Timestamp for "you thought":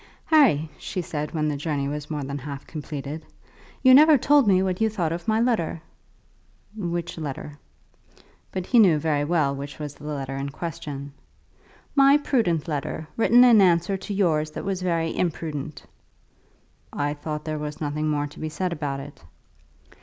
4.81-5.11